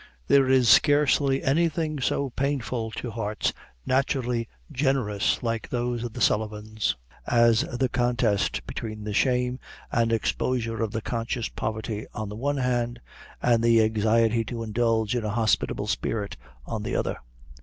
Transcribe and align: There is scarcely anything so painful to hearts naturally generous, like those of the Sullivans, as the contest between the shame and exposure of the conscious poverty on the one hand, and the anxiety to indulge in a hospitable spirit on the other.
There 0.27 0.49
is 0.49 0.67
scarcely 0.67 1.43
anything 1.43 1.99
so 1.99 2.31
painful 2.31 2.89
to 2.93 3.11
hearts 3.11 3.53
naturally 3.85 4.47
generous, 4.71 5.43
like 5.43 5.69
those 5.69 6.03
of 6.03 6.13
the 6.13 6.21
Sullivans, 6.21 6.95
as 7.27 7.61
the 7.77 7.87
contest 7.87 8.65
between 8.65 9.03
the 9.03 9.13
shame 9.13 9.59
and 9.91 10.11
exposure 10.11 10.81
of 10.81 10.89
the 10.91 11.01
conscious 11.03 11.49
poverty 11.49 12.07
on 12.15 12.29
the 12.29 12.35
one 12.35 12.57
hand, 12.57 12.99
and 13.43 13.61
the 13.63 13.83
anxiety 13.83 14.43
to 14.45 14.63
indulge 14.63 15.15
in 15.15 15.23
a 15.23 15.29
hospitable 15.29 15.85
spirit 15.85 16.35
on 16.65 16.81
the 16.81 16.95
other. 16.95 17.17